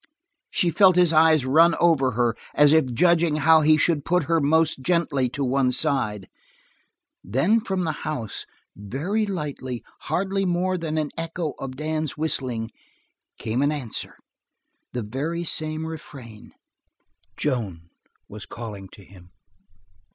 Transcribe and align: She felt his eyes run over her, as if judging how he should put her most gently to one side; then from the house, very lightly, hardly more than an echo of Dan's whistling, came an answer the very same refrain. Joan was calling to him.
She 0.49 0.71
felt 0.71 0.95
his 0.95 1.13
eyes 1.13 1.45
run 1.45 1.75
over 1.79 2.13
her, 2.13 2.35
as 2.55 2.73
if 2.73 2.91
judging 2.91 3.35
how 3.35 3.61
he 3.61 3.77
should 3.77 4.03
put 4.03 4.23
her 4.23 4.41
most 4.41 4.81
gently 4.81 5.29
to 5.29 5.43
one 5.45 5.71
side; 5.71 6.27
then 7.23 7.59
from 7.59 7.83
the 7.83 7.91
house, 8.01 8.47
very 8.75 9.27
lightly, 9.27 9.83
hardly 10.09 10.43
more 10.43 10.75
than 10.75 10.97
an 10.97 11.11
echo 11.19 11.53
of 11.59 11.75
Dan's 11.75 12.17
whistling, 12.17 12.71
came 13.37 13.61
an 13.61 13.71
answer 13.71 14.15
the 14.91 15.03
very 15.03 15.43
same 15.43 15.85
refrain. 15.85 16.53
Joan 17.37 17.91
was 18.27 18.47
calling 18.47 18.87
to 18.93 19.03
him. 19.05 19.29